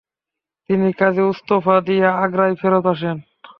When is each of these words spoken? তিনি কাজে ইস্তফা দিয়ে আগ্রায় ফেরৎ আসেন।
তিনি 0.69 0.87
কাজে 0.93 1.23
ইস্তফা 1.29 1.75
দিয়ে 1.87 2.07
আগ্রায় 2.23 2.55
ফেরৎ 2.55 2.85
আসেন। 2.93 3.17